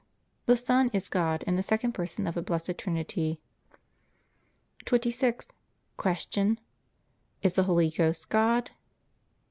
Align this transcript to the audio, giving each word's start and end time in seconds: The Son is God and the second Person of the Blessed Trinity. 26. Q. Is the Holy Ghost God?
The 0.47 0.57
Son 0.57 0.89
is 0.93 1.09
God 1.09 1.43
and 1.45 1.59
the 1.59 1.61
second 1.61 1.91
Person 1.93 2.25
of 2.25 2.33
the 2.33 2.41
Blessed 2.41 2.75
Trinity. 2.75 3.39
26. 4.85 5.51
Q. 6.01 6.57
Is 7.43 7.53
the 7.53 7.63
Holy 7.65 7.91
Ghost 7.91 8.27
God? 8.29 8.71